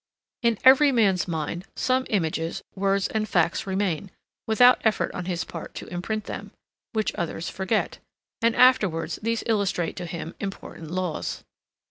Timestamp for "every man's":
0.63-1.27